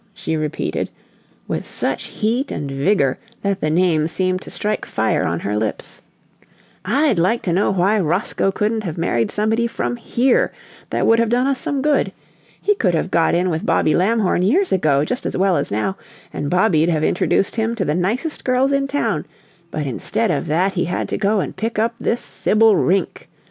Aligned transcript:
she 0.15 0.35
repeated, 0.35 0.89
with 1.47 1.63
such 1.63 2.05
heat 2.05 2.49
and 2.51 2.71
vigor 2.71 3.19
that 3.43 3.61
the 3.61 3.69
name 3.69 4.07
seemed 4.07 4.41
to 4.41 4.49
strike 4.49 4.83
fire 4.83 5.23
on 5.25 5.41
her 5.41 5.55
lips. 5.55 6.01
"I'd 6.83 7.19
like 7.19 7.43
to 7.43 7.53
know 7.53 7.69
why 7.69 7.99
Roscoe 7.99 8.51
couldn't 8.51 8.83
have 8.83 8.97
married 8.97 9.29
somebody 9.29 9.67
from 9.67 9.97
HERE 9.97 10.51
that 10.89 11.05
would 11.05 11.19
have 11.19 11.29
done 11.29 11.45
us 11.45 11.59
some 11.59 11.83
good! 11.83 12.11
He 12.59 12.73
could 12.73 12.95
have 12.95 13.11
got 13.11 13.35
in 13.35 13.51
with 13.51 13.63
Bobby 13.63 13.93
Lamhorn 13.93 14.41
years 14.41 14.71
ago 14.71 15.05
just 15.05 15.23
as 15.27 15.37
well 15.37 15.55
as 15.55 15.69
now, 15.69 15.97
and 16.33 16.49
Bobby'd 16.49 16.89
have 16.89 17.03
introduced 17.03 17.55
him 17.57 17.75
to 17.75 17.85
the 17.85 17.93
nicest 17.93 18.43
girls 18.43 18.71
in 18.71 18.87
town, 18.87 19.27
but 19.69 19.85
instead 19.85 20.31
of 20.31 20.47
that 20.47 20.73
he 20.73 20.85
had 20.85 21.07
to 21.09 21.17
go 21.19 21.41
and 21.41 21.55
pick 21.55 21.77
up 21.77 21.93
this 21.99 22.21
Sibyl 22.21 22.75
Rink! 22.75 23.29